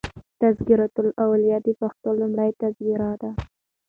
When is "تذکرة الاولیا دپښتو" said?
0.41-2.09